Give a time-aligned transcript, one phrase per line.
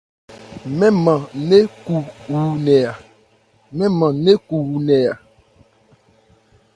[0.77, 1.19] Mɛn man
[4.19, 5.13] nɛ̂n cu wú nkɛ a.